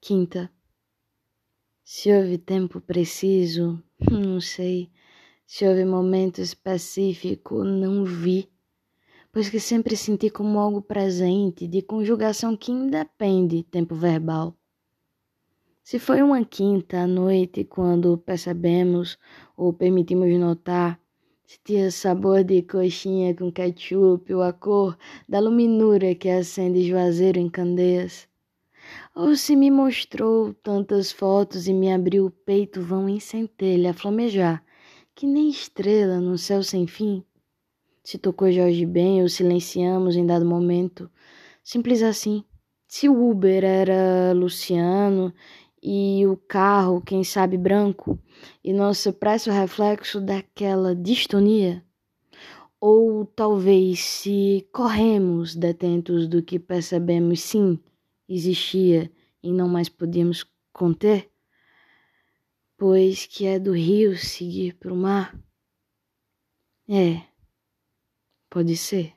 Quinta. 0.00 0.50
Se 1.82 2.12
houve 2.12 2.36
tempo 2.36 2.80
preciso, 2.80 3.82
não 4.10 4.40
sei. 4.40 4.90
Se 5.46 5.66
houve 5.66 5.84
momento 5.84 6.40
específico, 6.40 7.64
não 7.64 8.04
vi. 8.04 8.48
Pois 9.32 9.48
que 9.48 9.58
sempre 9.58 9.96
senti 9.96 10.28
como 10.30 10.58
algo 10.58 10.82
presente, 10.82 11.66
de 11.66 11.82
conjugação 11.82 12.56
que 12.56 12.72
independe 12.72 13.62
tempo 13.62 13.94
verbal. 13.94 14.56
Se 15.82 15.98
foi 15.98 16.22
uma 16.22 16.44
quinta 16.44 17.00
à 17.00 17.06
noite, 17.06 17.64
quando 17.64 18.18
percebemos 18.18 19.18
ou 19.56 19.72
permitimos 19.72 20.28
notar, 20.38 21.00
se 21.44 21.58
tinha 21.64 21.90
sabor 21.90 22.44
de 22.44 22.62
coxinha 22.62 23.34
com 23.34 23.50
ketchup 23.50 24.34
ou 24.34 24.42
a 24.42 24.52
cor 24.52 24.98
da 25.28 25.40
luminura 25.40 26.14
que 26.14 26.28
acende 26.28 26.86
juazeiro 26.88 27.38
em 27.38 27.48
candeias 27.48 28.28
ou 29.14 29.34
se 29.34 29.56
me 29.56 29.70
mostrou 29.70 30.52
tantas 30.54 31.10
fotos 31.10 31.66
e 31.66 31.72
me 31.72 31.92
abriu 31.92 32.26
o 32.26 32.30
peito 32.30 32.82
vão 32.82 33.08
em 33.08 33.18
centelha 33.18 33.94
flamejar, 33.94 34.62
que 35.14 35.26
nem 35.26 35.48
estrela 35.48 36.20
no 36.20 36.36
céu 36.36 36.62
sem 36.62 36.86
fim. 36.86 37.24
Se 38.04 38.18
tocou 38.18 38.52
Jorge 38.52 38.84
bem 38.84 39.22
ou 39.22 39.28
silenciamos 39.28 40.14
em 40.14 40.26
dado 40.26 40.44
momento, 40.44 41.10
simples 41.64 42.02
assim. 42.02 42.44
Se 42.86 43.08
o 43.08 43.30
Uber 43.30 43.64
era 43.64 44.32
Luciano 44.32 45.34
e 45.82 46.26
o 46.26 46.36
carro, 46.36 47.00
quem 47.00 47.24
sabe, 47.24 47.56
branco, 47.56 48.18
e 48.62 48.72
nosso 48.72 49.12
preço 49.12 49.50
reflexo 49.50 50.20
daquela 50.20 50.94
distonia. 50.94 51.82
Ou 52.80 53.24
talvez 53.24 54.00
se 54.00 54.68
corremos 54.72 55.56
detentos 55.56 56.28
do 56.28 56.42
que 56.42 56.58
percebemos, 56.58 57.40
sim, 57.40 57.80
existia 58.28 59.10
e 59.42 59.52
não 59.52 59.68
mais 59.68 59.88
podíamos 59.88 60.44
conter? 60.72 61.30
Pois 62.76 63.26
que 63.26 63.46
é 63.46 63.58
do 63.58 63.72
rio 63.72 64.16
seguir 64.16 64.74
para 64.74 64.92
o 64.92 64.96
mar? 64.96 65.34
É, 66.88 67.22
pode 68.50 68.76
ser. 68.76 69.15